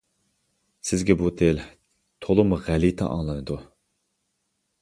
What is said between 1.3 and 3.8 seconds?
تىل تولىمۇ غەلىتە ئاڭلىنىدۇ.